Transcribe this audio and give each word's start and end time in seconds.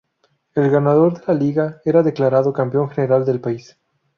El 0.55 0.71
ganador 0.71 1.13
de 1.13 1.21
la 1.27 1.35
liga 1.35 1.79
era 1.85 2.01
declarado 2.01 2.53
campeón 2.53 2.89
general 2.89 3.23
del 3.23 3.39
país. 3.39 3.77